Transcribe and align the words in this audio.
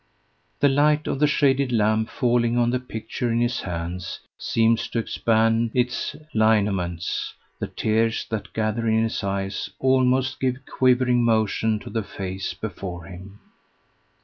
The 0.61 0.67
light 0.67 1.05
of 1.05 1.19
the 1.19 1.27
shaded 1.27 1.71
lamp 1.71 2.09
falling 2.09 2.57
on 2.57 2.71
the 2.71 2.79
picture 2.79 3.31
in 3.31 3.39
his 3.39 3.59
hands 3.59 4.19
seems 4.35 4.87
to 4.87 4.97
expand 4.97 5.69
its 5.75 6.15
lineaments; 6.33 7.35
the 7.59 7.67
tears 7.67 8.25
that 8.31 8.51
gather 8.53 8.87
in 8.87 9.03
his 9.03 9.23
eyes 9.23 9.69
almost 9.77 10.39
give 10.39 10.65
quivering 10.65 11.23
motion 11.23 11.77
to 11.81 11.91
the 11.91 12.01
face 12.01 12.55
before 12.55 13.03
him. 13.03 13.41